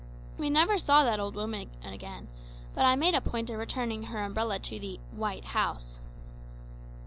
[0.35, 2.27] We never saw that old woman again,
[2.73, 5.99] but I made a point of returning her umbrella to the "white house."